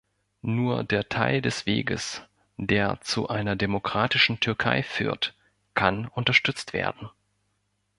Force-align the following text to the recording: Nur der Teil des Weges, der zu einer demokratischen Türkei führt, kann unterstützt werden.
Nur 0.41 0.83
der 0.83 1.09
Teil 1.09 1.43
des 1.43 1.67
Weges, 1.67 2.23
der 2.57 2.99
zu 3.01 3.27
einer 3.29 3.55
demokratischen 3.55 4.39
Türkei 4.39 4.81
führt, 4.81 5.35
kann 5.75 6.07
unterstützt 6.07 6.73
werden. 6.73 7.11